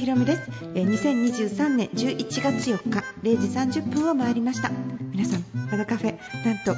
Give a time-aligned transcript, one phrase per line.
[0.00, 4.70] ひろみです、え、2023年11月4日0時30分を回りました。
[5.12, 6.74] 皆さん和田カフェなんと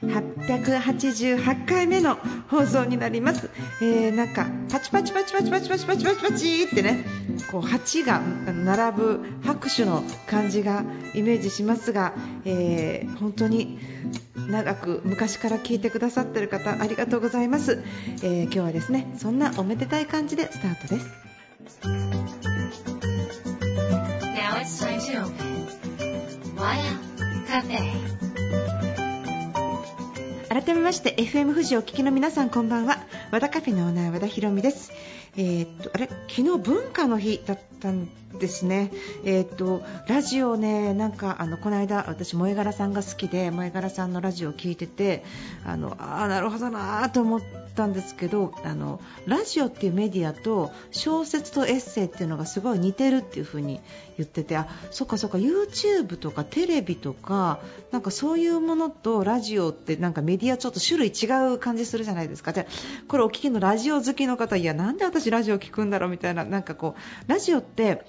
[0.00, 2.16] 888回目の
[2.48, 3.50] 放送になります、
[3.82, 7.04] えー、なんかパチパチパチパチパチパチパチパチパチってね
[7.52, 10.84] こう8が並ぶ拍手の感じが
[11.14, 12.14] イメージしますが、
[12.46, 13.78] えー、本当に
[14.48, 17.82] 長く昔から聞いてくださってる方ありがとうございます、
[18.22, 22.53] えー、今日はですねそんなおめでたい感じでスタートです。
[30.48, 32.98] 改めまして FM 富士お聞きの皆さんこんばんは。
[33.30, 34.90] 和田カフェのオーナー和田博美です。
[35.36, 36.08] えー、っとあれ？
[36.28, 38.90] 昨日文化の日だったんですね、
[39.24, 45.24] えー、っとラジオね、なんかあのこの間、私、萌柄さんが好きで萌え柄さんのラジオを聞いてて
[45.64, 47.42] あのあなるほどなと思っ
[47.76, 53.80] たんですけどあのラジオっていうメディアと小説とエッセイっていうのがすごい似てるっていう風に
[54.16, 57.60] 言っててあそっかそっか YouTube とかテレビとか
[57.92, 62.52] なんかそういうものとラジオってなんかメディアちょっと種類違う感じするじゃないですか。
[62.52, 62.66] で
[63.08, 68.04] これお聞きのラジオ好きの方いやなんで私ラジオ聞くんだろうみたいななんかこうラジオって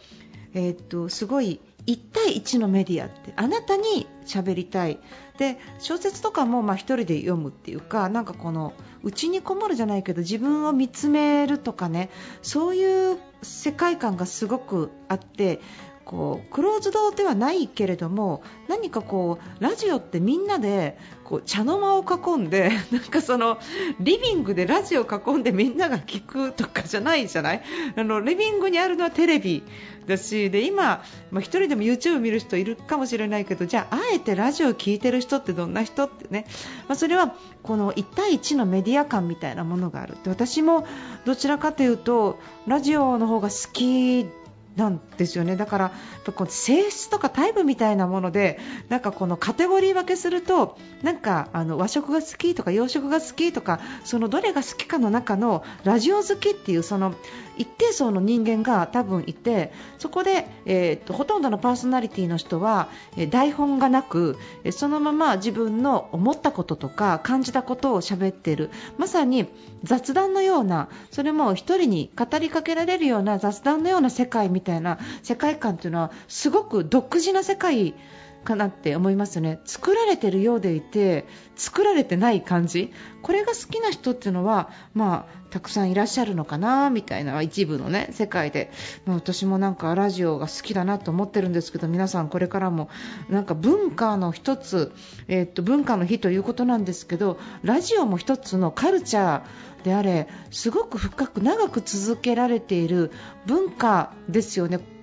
[0.54, 5.00] えー、っとすごい1対1のメディアってあなたに喋りたい。
[5.38, 12.10] で小説とかもまあ1人で読むっていうかなんかこの内にこもるじゃないけど自分を見つめるとかね
[12.42, 15.60] そういう世界観がすごくあって
[16.06, 23.58] こうクローズドではないけれども何かこうラジオってみんなでこう茶の間を囲んで なんかその
[24.00, 27.64] リビングでラジオを囲んでみんなが聞くとかじゃないじゃない？
[27.98, 29.64] あのリビングにあるのはテレビ
[30.06, 36.46] だしで今、まあ、1人でも YouTube 見る人いるかもしれないけどじゃあ、あえてラジオを聴いてる人ってどんな人ってね、
[36.88, 40.16] まあ、それはこの1対1のメディア感みたいなものがある。
[40.24, 40.86] で私も
[41.26, 44.28] どちらかというとラジオの方が好き
[44.76, 45.56] なんですよね。
[45.56, 45.92] だから
[46.36, 48.60] この性質とかタイプみたいなもので
[48.90, 57.14] なんかこのカテゴリー分けするとなんかあの和食が好きとか洋食が好きとかそのどれが好きかの中のラジオ好きっていうその
[57.58, 64.38] 一定層の人間が多分いてそこで、えーと、ほとんどのパーソナリティの人は、え台本がなく
[64.72, 68.72] そのまま自分の思ったこととか感じたことを喋っている。
[68.98, 69.48] まさに
[69.84, 77.96] 雑談のようなそれも1人に語りかけられるような雑談のような世界みたいたいな世界観というのはすごく独自な世界
[78.46, 79.60] かなって思いますね。
[79.66, 81.26] 作られてるようでいて
[81.58, 82.94] 作られてない感じ。
[83.22, 88.72] これが好きな人っていうのは、まあ、たくさんいらっしゃるのかなみたいな一部のね世界で、
[89.06, 92.90] まあ、私もなんかラジオが好きだなと思ってるんですけど皆さんこれからも
[93.30, 94.92] なんか文化の一つ、
[95.28, 103.12] えー、っと文化の日ということなんですけどラジオも一つのカルチャーであれすごく深く長く続けられている
[103.46, 104.95] 文化ですよね。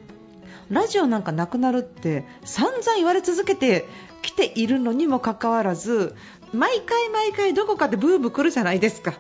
[0.73, 3.87] ラジオなんかなくなるって散々言われ続けて
[4.23, 6.17] きているのにもかかわらず
[6.55, 9.13] 毎回毎回どこかでブーブー来るじゃないですか。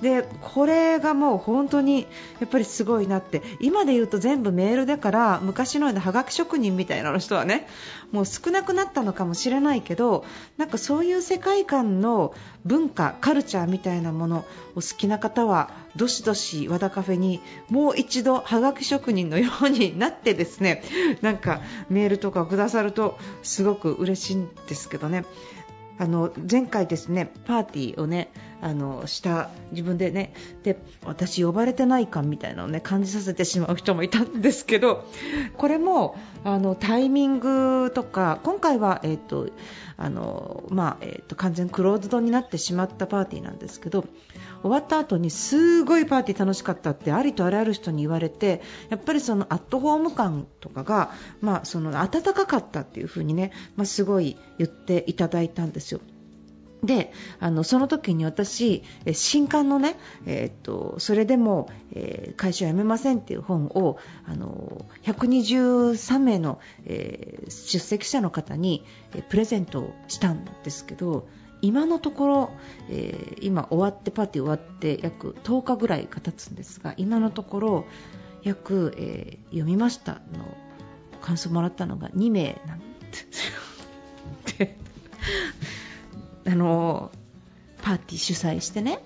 [0.00, 2.06] でこれがもう本当に
[2.38, 3.42] やっぱりすごいなって。
[3.60, 7.66] 今で言うと全部メールだから昔のようなはがき職人みたいな人はね
[8.12, 10.24] もう少なくなったのかもしれないけど
[10.56, 12.32] なんかそういう世界観の
[12.64, 14.44] 文化、カルチャーみたいなもの
[14.76, 20.82] お好きな方はどしどし和田カフェにもう一度はがき職人のようになってですね
[21.22, 21.60] なんか
[21.90, 25.24] メールとかくださるとすごく嬉しいんですけどね。
[26.00, 35.04] あの前回ですねパーティーをねあのした自分でねで私呼ばれてない感みたいなのをね感じさせてしまう人もいたんですけど
[35.56, 39.48] これもあのタイミングとか今回はえっ、と
[39.96, 44.04] あのまあえっ、と完全クローズドになってしまったパーティーなんですけど
[44.62, 56.00] 終わった後にすごいパーティー楽しかったってありとあらゆる人に言われてやっぱりそのアットホーム感とかが、まあ、その温かかったっていう風にね、まあ、すごい言っていただいたんですよ。
[56.82, 59.96] であのその時に私、新刊のね、
[60.26, 68.84] えー、っとそれでも、えー、会社を辞めませんっていう本をあの123名の、えー、出席者の方に、
[69.28, 71.26] プレゼントしたんですけど
[71.62, 72.50] 今のところ、
[72.88, 77.84] えー、今終わってパーティー終わって約10日ぐらいが経つんですが今のところ
[78.42, 80.20] 約、え、読みましたの
[81.20, 82.84] 感想もらったのが2名なんで
[83.30, 84.68] すよ。
[86.48, 87.10] あの
[87.82, 89.00] パーティー主催してね。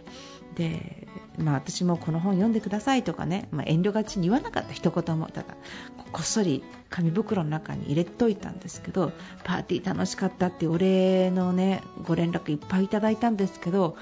[0.55, 1.09] で、
[1.39, 4.73] まあ、私もこの本読んでくださいとかね、まあ、遠慮がちに言わなかった。
[4.73, 5.29] 一言も。
[5.29, 9.13] だからこっそり紙袋の中に入れといたんですけど
[9.45, 13.97] パーティー楽しかったってお礼のねご連絡いっぱいいただいたんですけど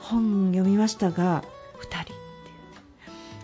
[0.00, 1.42] 本読みましたが
[1.80, 2.12] 2人って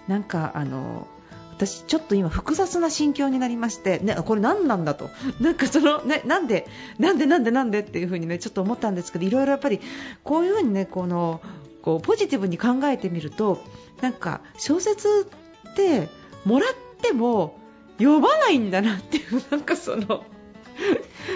[0.07, 1.09] なんかあの
[1.57, 5.09] 私、ちょっと今複雑な心境になりまして、ね、これ何なんだと。
[5.41, 6.67] なんかその、ね、なんで
[6.99, 9.81] なんでなんでなんでっていう風にねちょっと思ったんですけどいろいろやっぱり
[10.25, 11.41] こういう風にねこの
[11.83, 13.63] こうポジティブに考えてみると
[14.01, 15.29] なんか小説
[15.71, 16.09] って
[16.45, 17.59] もらっても
[17.99, 20.25] 読まないんだなっていう なんかその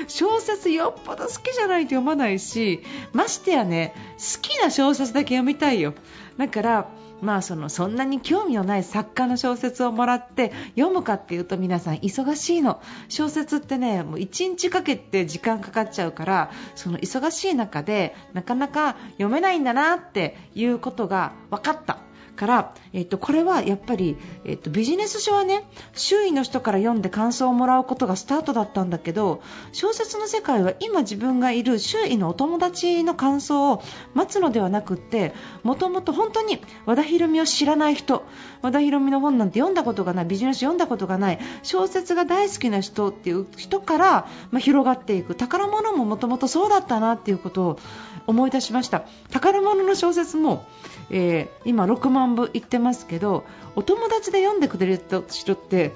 [0.09, 2.83] 小説よっぽど好きじゃないと読まないし
[3.13, 5.95] ましてやね好きな小説だけ読みたいよ。
[6.37, 12.81] だからまあそのそんなに興味のない作家の小説をもらって読むかっていうと皆さん忙しいの。
[13.09, 22.08] 小説ってねもう1日かけて時間かかっちゃうからその忙しい中でなかなか読めないんだなっていうことが分かった。
[22.39, 25.65] から、えっと、これはやっぱり、えっと、ビジネス書はね
[25.95, 29.43] 周囲の人から読んで感想をもらうことがスタートだったんだけど
[29.73, 33.83] 小説の世界は今自分がいる周囲のお友達の感想を
[34.15, 38.25] 待つのではなくってもともと本当に和田博美を知らない人
[38.63, 45.35] 和田博美の本なんて読んだことがないビジネス読んだことがない小説が大好きな人っていう人から、まあ、広がっていく。
[45.35, 47.79] 宝物ももともとそうだったなっていうことを
[48.27, 49.05] 思い出しました。
[49.31, 50.67] 宝物の小説も、
[51.11, 53.45] えー、今6万部いってますけど
[53.77, 55.93] お友達で読んでくれる人って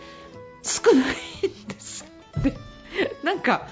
[0.63, 2.05] 少ないんです。
[3.25, 3.67] なんか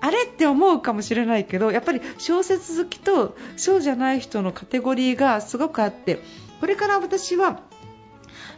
[0.00, 6.20] あれって思うかもしれないけどやっぱり小説好きとそうじゃない人のカテゴリーがすごくあって
[6.60, 7.60] これから私は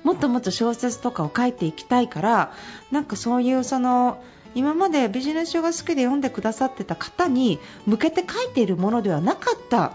[0.02, 2.52] もっともっと小説とかを書いていきたいから
[2.91, 4.23] なんかそういうその
[4.56, 9.93] 今までビジネス書が好きで読んでくださってた方に向けて書いているものではなかった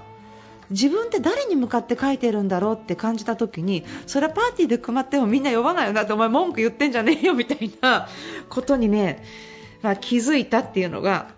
[0.71, 8.07] 自分って誰に向かって書いてるんだろうって感じた時にそれはパーティーで配ってもみんな呼ばないよなってお前文句言ってんじゃねえよみたいな
[8.49, 9.23] ことにね、
[9.83, 11.29] まあ、気づいたっていうのが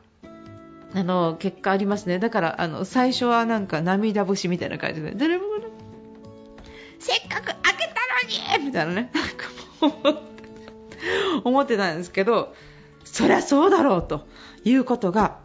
[0.95, 2.19] あの結果ありますね。
[2.19, 5.45] だからあの最初はなんか涙節みたいな感じで誰も
[6.99, 7.93] せっかく開け
[8.49, 9.11] たのにみたいなね。
[9.81, 10.23] なんかもう
[11.49, 12.53] 思ってたんですけど
[13.03, 14.25] そりゃそうだろうと
[14.63, 15.37] いうことが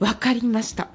[0.00, 0.88] 分かりました。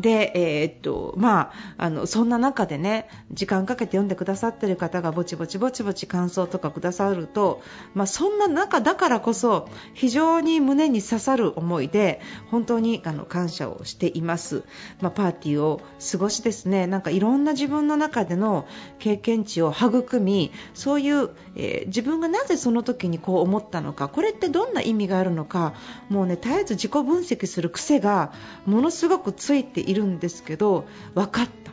[0.00, 7.62] で、えー、っとまあ、あのそんな中でね時間かけて読んでくださってる方がぼちぼちぼちぼち感想とかくださると、
[7.94, 12.20] まあ、そんな中だからこそ非常に胸に刺さる思いで
[12.50, 14.64] 本当にあの感謝をしています、
[15.00, 18.66] まあ、パーティーを過ごしですねなんかいろんな自分の中での
[18.98, 25.74] 経験値を育みそういう、えー、自分がなぜその時にこう思ったのかこれってどんな意味があるのか
[26.08, 28.32] もうね絶えず自己分析する癖が
[28.66, 31.70] ものすごくついていいるんですけど分かった。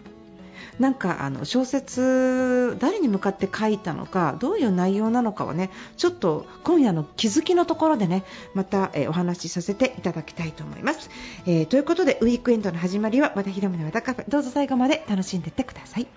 [0.80, 8.24] なんかあの小説誰に向かって書いたのかどういう内容なのかはねちょっと今夜の気づきのところでね
[8.54, 11.10] また、えー、お話しさせていただきたいと思います、
[11.48, 14.30] えー、ということでウィークエンドの始まりは和田博美の和田カフェ。
[14.30, 16.08] どうぞ最後まで楽しんでいってください。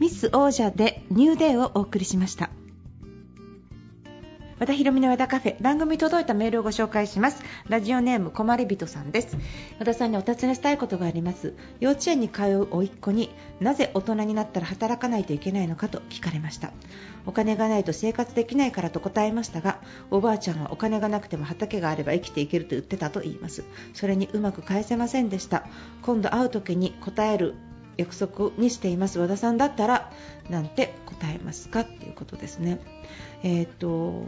[0.00, 2.50] ミス王者でニューデーをお送りしました。
[4.58, 7.42] 和田ひろみの和田カフェ番組届いたメールをご紹介します。
[7.68, 9.36] ラジオネームこまり人さんです。
[9.78, 11.52] 和田さんにお尋ねしたいことがあります。
[11.78, 13.28] 幼稚園に通う甥っ子に
[13.60, 16.72] なぜ大人になったら働かないといけないのかと聞かれました。
[17.26, 19.78] お金がないと生活できないからと答えましたが
[20.10, 23.62] おばあちゃんはお金がなくても畑があれば生きていけると言ってたと言います。
[23.92, 25.66] それにうまく返せませんでした。
[26.00, 27.56] 今度会う時に答える
[27.98, 29.18] 約束にしています。
[29.18, 30.10] 和田さんだったら
[30.48, 32.78] なんて答えますかっていうことですね。
[33.42, 34.24] えっ、と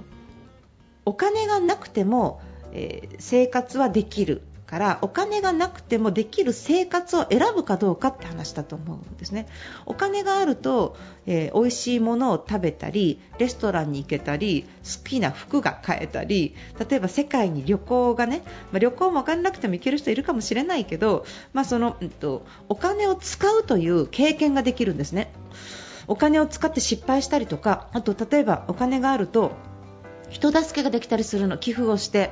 [1.09, 2.43] お金がなくても、
[2.75, 9.47] えー、生活はできるからお金がなくてもできる生活を選ぶかどうかって話だと思うんですね。
[9.87, 21.25] お金があると、えー、美味しいものを食べたりレストランに行けたり好きな服が買えたり例えば世界に旅行がね、まあ、旅行もお金なくても行ける人いるかもしれないけど、
[21.55, 25.33] まあ、その、うんと、お金を使うという経験ができるんですね。
[26.07, 29.53] お金を使って失敗したりとかあと例えばお金があると
[30.31, 32.31] 人助けができたりするの寄付をして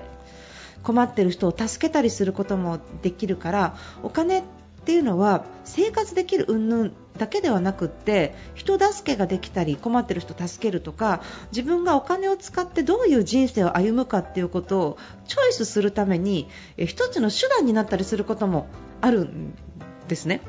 [0.82, 4.42] 困っている人を助けたりすることもできるからお金っ
[4.86, 18.68] ていうのは生活できる云々だけではなくって人助けができたり困っている人を助けるとか自分がお金を使ってどういう人生を歩むかっていうことをチョイスするために一つの手段になったりすることも
[19.00, 19.54] あるん
[20.06, 20.40] ですね。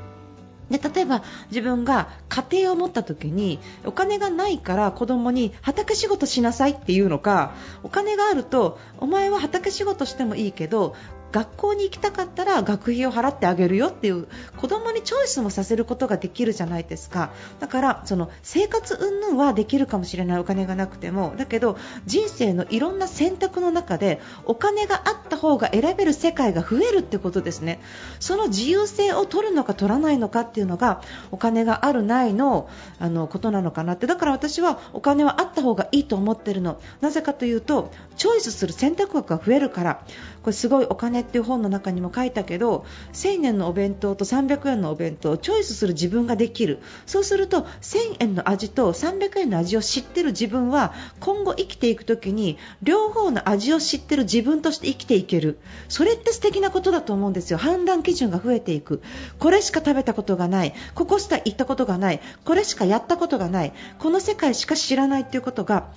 [0.70, 10.96] で例えば自分が家庭を持った時にお金がないから子供に畑仕事しなさいっていうのかお金があるとお前は畑仕事してもいいけど
[11.32, 17.32] 学校に行きたかったら学費を払ってあげるよっていう子供にチョイスもさせることができるじゃないですか。
[17.60, 27.80] だからその生活云々はできるかもしれないお金がなくてもだけど人生のいろんな選択の中でお金があった方が選べる世界が増えるってことですね。
[28.20, 32.70] その自由性を取るのか取らないのかっていうのがお金があるないの
[33.00, 34.08] あのことなのかなって。
[34.08, 36.80] だから私はお金はあった方がいいと思ってるの。
[37.02, 40.04] なぜかというとチョイスする選択枠が増えるから。
[40.48, 46.80] これすごいお金っていう本の中にも書いたけど1000円のお弁当と300円のお弁当をチョイスする自分ができる。
[47.06, 55.60] そうすると1000円の味と300円の味を知ってる自分は今後生きていく時に両方の味を知ってる自分として生きていける。
[55.90, 57.58] それって素敵なことだと思うんですよ。
[57.58, 59.02] 判断基準が増えていく。
[59.40, 60.74] これしか食べたことがない。
[60.96, 62.22] ここしか行ったことがない。
[62.46, 63.74] これしかやったことがない。
[64.00, 65.88] この世界しか知らないということが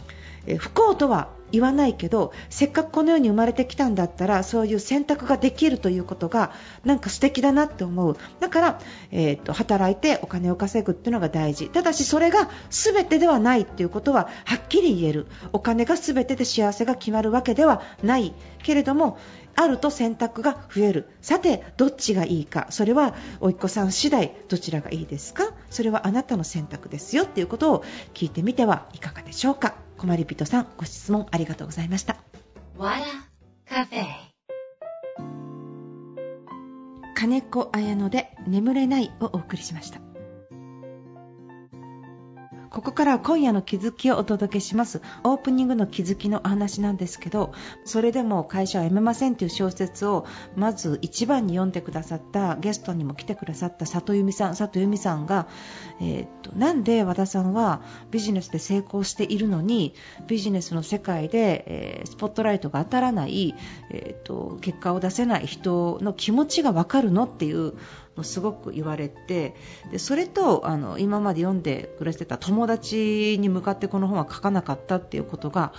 [0.47, 6.53] え不幸とは言わないけどせっかくこの世に生まれてきたんだったらそういう選択ができるということが
[6.85, 8.17] なんか素敵だなって思う。
[8.39, 8.81] だから、
[9.11, 11.69] えーと、働いてお金を稼ぐっていうのが大事。
[11.69, 15.27] ただしそれが全てではないっていうことははっきり言える。
[15.53, 18.33] お金が全てで幸せが決まるわけではない。
[18.63, 19.19] けれども
[19.57, 21.09] あると選択が増える。
[21.21, 22.69] さてどっちがいいか。
[22.71, 25.53] それはおいっ子さん次第どちらがいいですか？
[25.69, 29.75] それはあなたの選択ですよっていうことを聞いてみてはいかがでしょうか？
[30.01, 32.17] 困り人さんご質問ありがとうございました。
[37.15, 40.01] 金子綾乃で眠れないをお送りしました
[42.71, 45.03] ここからは今夜の気づきをお届けします。
[45.25, 47.53] オープニングの気づきのお話なんですけど
[47.85, 50.25] それでも会社は辞めませんという小説を
[50.57, 55.49] まず一番に読んでくださったゲストにも来てくださった里由美さん里由美さんが、
[56.01, 59.95] えー、っとなんで和田さんはビジネスで成功しているのに
[60.29, 63.55] ビジネスの世界で、えー、スポットライトが当たらない、
[63.91, 67.75] えー、っと結果を出せない人の気持ちが分かるのっていう
[68.23, 69.55] すごく言われて
[69.91, 75.73] でそれとあの今まで読んで暮らしてた友達に向かってこの本は書かなかったっていうことが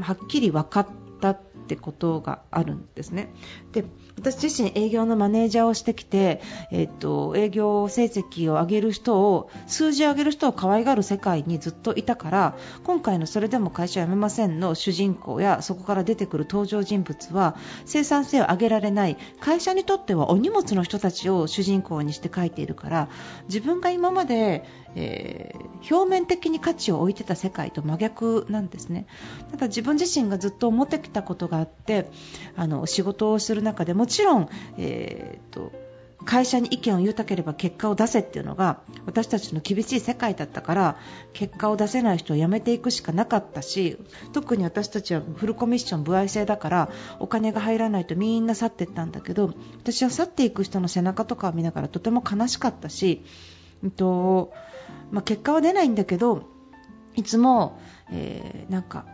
[0.00, 0.86] はっきり分かっ
[1.20, 1.30] た
[1.74, 3.32] ってことがあるんですね。
[3.70, 3.84] で
[4.18, 23.08] 私自身営業のマネージャーをしてきて、えっと、営業成績を上げる人を数字を上げる人を可愛がる世界にずっといたから今回のそれでも会社辞めませんの主人公やそこから出てくる登場人物は生産性を上げられない会社にとってはお荷物の人たちを主人公にして書いているから
[23.48, 24.64] 自分が今まで
[24.96, 29.06] えー、表面的に価値を置いてた世界と真逆なんですね。
[29.50, 32.10] ただ自分自身がずっと思ってきたことがあって
[32.56, 35.72] あの仕事をする中でもちろん、えーと、
[36.24, 40.96] 会社に意見を言いたければ結果を出せっていうのが私たちの厳しい世界だったから
[41.32, 43.96] 結果を出せない人を辞めていくしかなかったし
[44.32, 53.24] 特に私たちはフルコミッション、歩合制だからお金が入らないとみんな去っていったんだけど私は去っていく人の背中とかを見ながらとても悲しかったし、
[53.84, 54.52] えっと
[55.10, 56.44] まあ、結果は出ないんだけど
[57.16, 57.80] いつも、
[58.12, 59.06] えー、なんか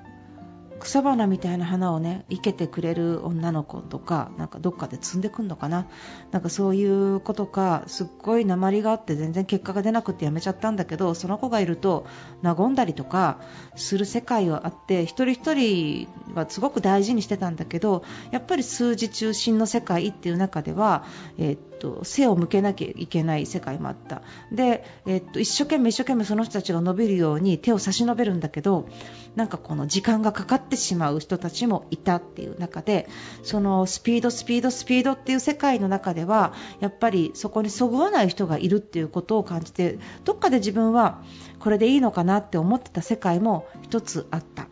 [0.80, 5.86] 草花みたいな花をね生けてくれる女の子とかなんかどっかで摘んでくんのかな。
[6.30, 12.06] なんかそういう子とかすっごい鉛があって全然結果が出なくてやめちゃったんだけどその子がいると
[12.42, 13.40] 和んだりとか
[13.74, 21.04] する世界があって一人一人はすごく大事にしてたんだけどやっぱり数字中心の世界っていう中では、
[21.38, 24.22] えー、っと背を向けなきゃいけない世界もあった。
[24.50, 28.88] で、えー、っと一生懸命一生懸命その人たちが伸びるように手を差し伸べるんだけど
[29.34, 33.08] なんかこの時間がかかっててしまう人たちもいたっていう中で
[33.42, 41.22] そのスピード、スピード、スピードっていう世界の中ではやっぱりそこにそぐわない人がいるっていうことを感じてどっかで自分は
[41.58, 44.68] これでいいのかなって思ってた世界も一つあった。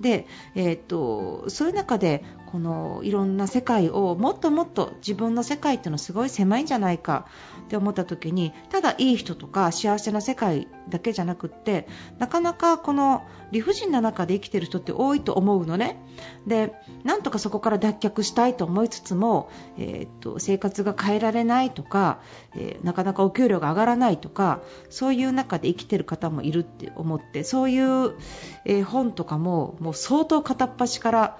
[0.00, 7.26] で、えーと、そういう中でこのいろんな世界をもっともっと自分の世界っていうのはすごい狭いんじゃないか
[7.66, 16.00] って思った時にただいい人とか幸せな世界だけじゃなくってなかなかこの理不尽な中で生きてる人って多いと思うのね。
[16.46, 16.72] で
[17.04, 22.20] なんとかそこから脱却したいと思いつつも、えー、っと生活が変えられないとか、
[22.54, 28.14] えー、なかなかお給料が上がらないとかそういう中で生きている方もいるって思ってそういう、
[28.64, 31.38] えー、本とかももう相当片っ端から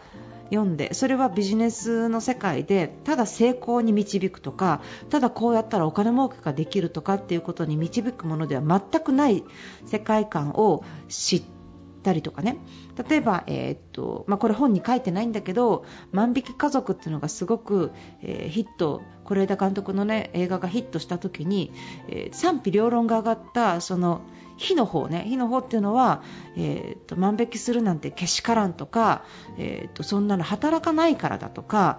[0.51, 9.45] 読んでそれはビジネスの世界でただ成功に導くとかただこうやったらお金儲けができるとかっていうことに導くものでは全くない
[9.87, 11.56] 世界観を知って
[12.07, 12.59] たりとかね。
[13.09, 17.91] 例えば、えー、っとまあ、これ本に書いてないんだけど「万引き家族」っていうのがすごく、
[18.23, 21.73] えー、ヒット是枝監督の、ね、映画がヒットした時に、
[22.09, 24.21] えー、賛否両論が上がったその
[24.57, 25.25] 火の方ね。
[25.29, 26.23] 火の方っていうのは、
[26.57, 29.23] えーと、万引きするなんてけしからんとか、
[29.59, 31.99] えーと、そんなの働かないからだとか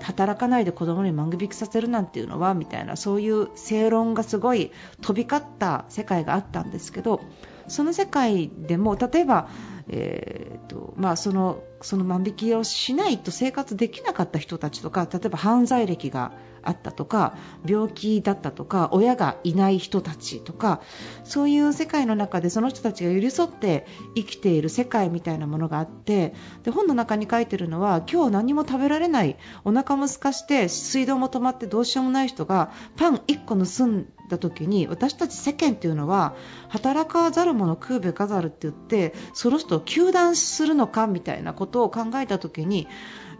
[0.00, 4.72] 働かないで子供に万引きさせるなんていうのはみたいなそういう正論がすごい
[5.02, 7.20] 飛び交った世界があったんですけど
[7.68, 9.48] その世界でも例えば、
[9.88, 16.32] えーとまあ、そのその万引きをしないと生活できなかった人たちとか例えば犯罪歴が
[16.62, 20.80] あったとか病気だったとか親がいない人たちとか
[21.24, 26.34] そういう世界の中でその人たちが寄り添って生きている世界みたいなものがあって
[26.64, 36.34] で本の中に書いてるのは今日何も食べられないお腹も空かして水道も止まってどうしようもない人がパン1個盗んだ時に私たち世間というのは
[36.68, 42.86] 働かざる者食うべかざるって言ってその人を糾弾するのかみたいなことを考えた時に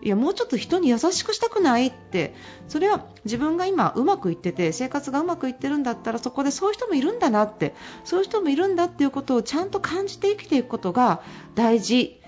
[0.01, 2.35] いやもうちょっと人に優しくしたくないって
[2.69, 11.23] それは自分が今うまくいってて生活がうまくいってるんだったらそこでそういう人もいるんだなってそういう人もいるんだっていうことをちゃんと感じて生きていくことが
[11.57, 12.21] 大事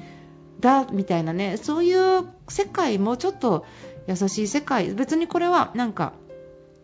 [0.59, 3.65] だみたいなねそういう世界もちょっと
[4.09, 6.13] 優しい世界別にこれはなんか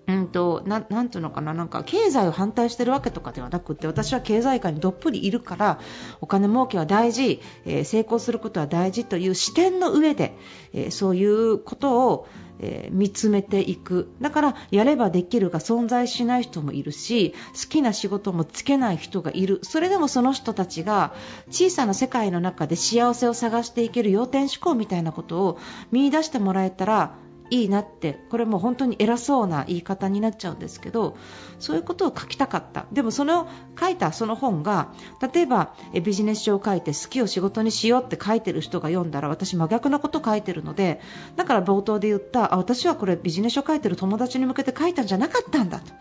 [0.09, 5.81] うんと、ななんていうのかな、なんか経済を反対してるわけとかではなくて、私は経済界にどっぷりいるから、
[6.21, 10.37] お金儲けは大事、えー、成功することは大事という視点の上で、
[10.73, 12.29] えー、そういうことを、
[12.61, 14.09] えー、見つめていく。
[14.21, 19.59] だから、やればできるが存在しない人もいるし、好きな仕事もつけない人がいる。
[19.63, 21.15] それでもその人たちが
[21.51, 25.59] 小さな世界の中で幸せを探していける要点思考みたいなことを
[25.91, 27.17] 見出してもらえたら、
[27.51, 31.17] いいなってこれも本当に偉そうな言い方になっちゃうんですけど
[31.59, 32.87] そういうことを書きたかった。
[32.93, 33.49] でもその
[33.79, 34.93] 書いたその本が
[35.33, 41.01] 例えばビジネス書を書いて好きを仕事にしようって書いてる人が読んだら私真逆なこと書いてるので
[41.37, 45.93] だから冒頭で言ったあ私はこれビジネス書書いてる友達に向けて書いたんじゃなかったんだと。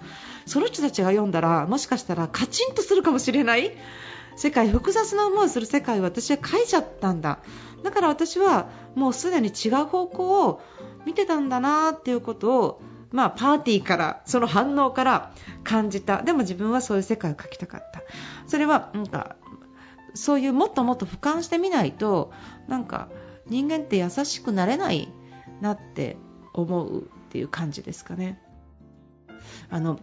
[0.45, 3.71] その人たちが読んだらもしかしたらカチンとするかもしれない。
[4.37, 7.39] 世界複雑な思いをする世界を私は書いちゃったんだ。
[7.83, 10.61] だから私はもうすでに違う方向を
[11.05, 12.81] 見てたんだなっていうことを、
[13.11, 15.31] まあ、パーティーからその反応から
[15.63, 18.01] 感じたでも自分はそういう世界を描きたかった
[18.47, 19.35] それはなんか
[20.13, 22.31] そういうもっともっと俯瞰してみないと
[22.67, 23.09] なんか
[23.47, 25.11] 人間って優しくなれない
[25.61, 26.17] なって
[26.53, 28.41] 思うっていう感じですかね。
[29.69, 29.99] あの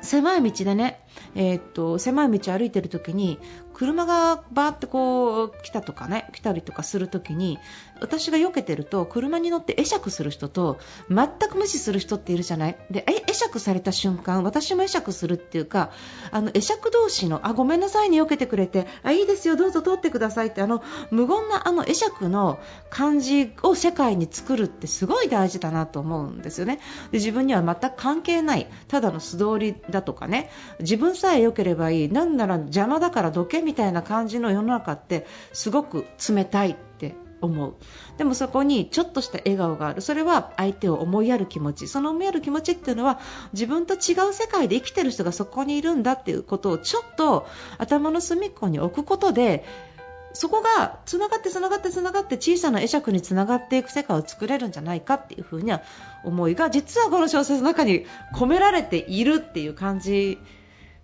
[0.00, 3.38] 狭い道でね、えー、っと狭い道歩いてる時に
[3.74, 7.58] 車がバーってこう来たとかね来たりとかするときに
[8.00, 12.76] 私が避けてると車に乗って会釈する人と全く無視する人っているじゃない？
[12.90, 15.90] で会釈された瞬間私も会釈するっていうか
[16.30, 22.58] あの会釈同士のあごめんなさいね避けてくれてあいいですよどうぞ通ってくださいってあの無言なあの会釈の
[22.90, 26.80] 感じを世界に作るってすごい大事だなと思うんですよね。
[27.10, 30.50] で自分には全く関係ないただの素通りだとかね。
[30.80, 32.08] 自分さえ良ければいい。
[32.08, 37.74] なんなら邪魔だからどけみたいな感じの世の中ってすごく冷たいって思う。
[38.16, 40.00] でもそこにちょっとした笑顔がある。
[40.00, 41.88] それは相手を思いやる気持ち。
[41.88, 43.20] その思いやる気持ちっていうのは
[43.52, 47.46] 自分と違う世界で生きてる人がそこにいるんだっていうことをちょっと
[47.78, 49.64] 頭の隅っこに置くことで
[50.34, 55.82] そこがつながってつながってつながって小さな会釈につながっていく世界を作れるんじゃないかっていうふうには
[56.24, 60.38] 思いが実はこの小説の中に込められているっていう感じ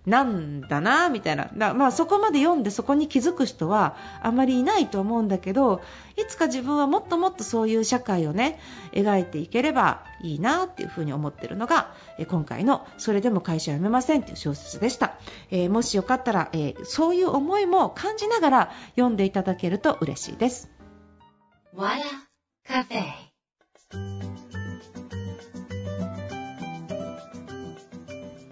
[0.09, 5.81] なんだなみたいなだまあ、そこまで読んでそこに気づく人はあまりいないと思うんだけど
[6.17, 8.59] いつか自分はもっともっとそういう社会をね
[8.91, 11.93] 描いていければいいなっていうふうに思ってるのが
[12.27, 15.13] 今回の「それでも会社辞めません」という小説でした、
[15.51, 20.69] えー、もしよかったら、えー、そういう思いも感じながら読んでいただけると嬉しいです。
[22.67, 24.38] カフェ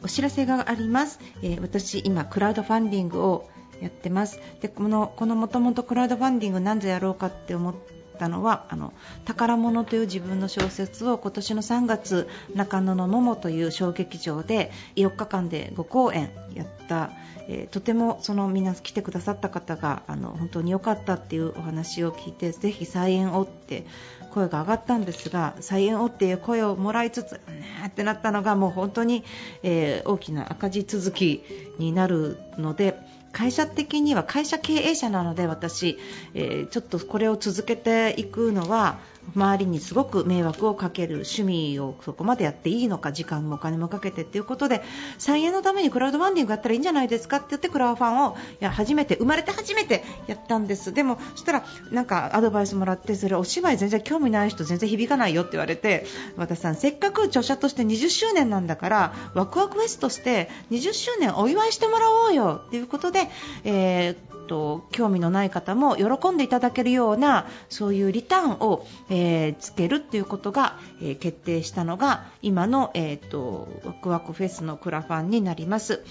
[0.07, 3.49] お知らせがあります、えー、私今クラウドファンディングを
[3.81, 4.39] やってます。
[4.61, 7.75] でこのこのもともとクラウドファンディングなんでやろうかって思っ
[8.17, 8.93] たのはあの
[9.25, 17.11] 宝物という自分の小説を今年の3月中野の桃という小劇場で4日間で5公演やった、
[17.47, 23.85] えー、とてもそのみんな来てくださった方があの本当に良かったっていうお話を聞いてぜひ再演をって
[24.33, 27.41] 声が上がったんですが再演をっていう声をもらいつつね
[27.87, 29.23] ってなったのがもう本当に、
[29.63, 31.43] えー、大きな赤字続き
[31.79, 32.99] になるので
[33.31, 35.99] 会社的には会社経営者なので私、
[36.33, 38.99] えー、ちょっとこれを続けていくのは
[39.35, 44.81] 周りにすごく迷惑をかける趣味をそこまでやっていいのか時間もお金もかけてということで
[45.17, 50.93] 再演のためにクラウドファンディングやったらいいんじゃないですかって言ってクラウファンをいや初めて生まれて初めてやったんです。
[50.93, 63.29] でもそしたらなんかアドバイスもらってそれお芝居全然興味ない人全然響かないよって言われて私さんせっかく著者として20周年なんだからワクワクフェスとして20周年お祝いしてもらおうよということで、
[63.63, 76.03] えーと興味のない方も喜んでいただけるようなそういうリターンを、えー、つけるということが、えー、決定したのが今の、えーと、ワクワクフェスのクラファンになります。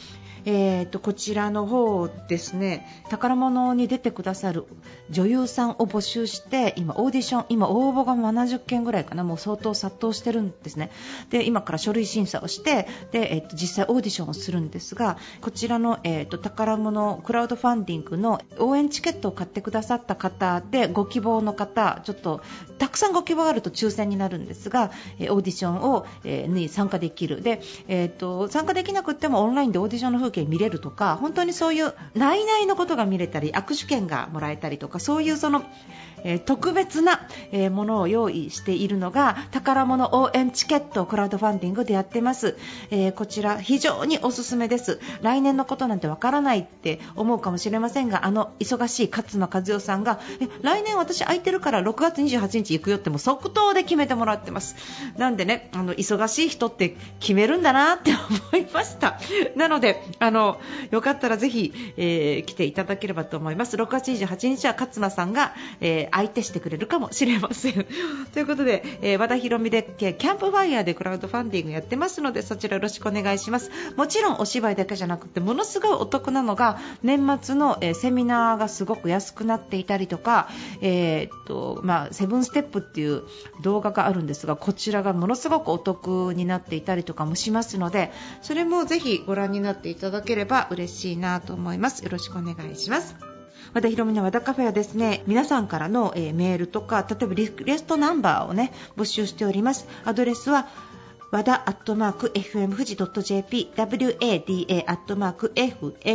[0.46, 4.64] えーと、こちらの方ですね宝物に出てくださる
[5.10, 10.90] 女優さんを募集して今、オーディション今、応募が70件ぐらいかなもう相当殺到してるんですね。
[11.30, 22.40] で今から書類審査をしてで、えーと、実際オーディションをするんですがこちらの、えーと、宝物クラウドファンディングの応援チケットを買ってくださった方でご希望の方ちょっと
[22.78, 27.40] たくさんご希望があると抽選になるんですが、え、オーディションを、え、に参加できる。
[27.42, 35.64] で、えー、と参加できなくてもオンラインでオーディションの風景見れるとか本当にそういう内々のことが見れたり握手券がもらえたりとかそういうその、
[36.24, 42.56] えー、特別な、えー、ものを用意しているのが宝物応援チケットクラウドファンディングでやってます、
[42.90, 45.00] えー、こちら非常におすすめです。
[45.22, 54.76] 来年のことなんてわからないって思うかもしれませんがあの忙しい勝間和代さんがえ来年私空いてるから6月28日行くよっても即答で決めてもらってます。
[55.16, 58.12] なんでねあの忙しい人って決めるんだなって
[58.52, 59.18] 思いました。
[59.54, 60.60] なのであの
[60.90, 63.76] よかったらぜひ、えー、来ていただければと思います。
[63.76, 67.86] 6月28日は勝間さんが、えー、相手してくれるかもしれません。
[68.34, 73.70] ということで、えー、和田博美でキャンプファイヤーでクラウドファンディングやってますのでそちらよろしくお願いします。
[73.96, 80.48] もちろんお芝居だけじゃなくてものすごいお得なのが年末の、えー、セミナーがすごく安くなっていたりとか、
[80.80, 83.22] えー、っとまあ、セブンステップっていう
[83.62, 88.12] 動画があるんですがこちらがものすごくお得になっていたりとかもしますので
[88.42, 92.04] それもぜひご覧になっていただければ嬉しいなと思います。
[92.04, 93.16] よろしくお願いします。
[93.74, 99.86] 和田ひろみの和田カフェはですね皆さんからの、えー、メールとか例えばリクエストナンバーをね募集しております。
[100.04, 100.68] アドレスは
[101.30, 106.08] 和田アットマーク FM 富士 .jp wada アットマーク FMFUJI.jp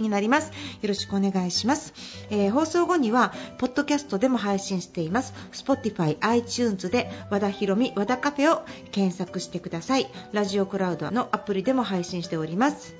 [0.00, 0.52] になります。
[0.80, 1.92] よろしくお願いします。
[2.30, 5.34] えー、放送後には、ポッドキャストでも配信しています。
[5.52, 10.06] Spotify、iTunes で和田ひろみ和田カフェを検索してください。
[10.32, 12.94] ラジオクラウドのアプリでも配信しております。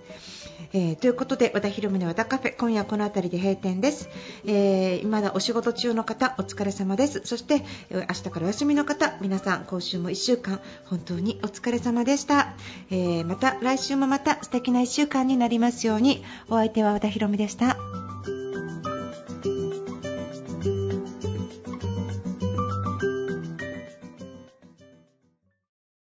[0.72, 4.09] えー、ということで和田博美の和田カフェ今夜この辺りで閉店です、
[4.46, 7.22] えー、まだお仕事中の方お疲れ様です。
[7.24, 12.54] そして明日からお休みの方皆さん今週も1週間本当にお疲れ様でした、
[12.90, 16.24] えー、また来週もまた素敵な1週間になりますように。
[16.48, 18.07] お相手は和田博美でした。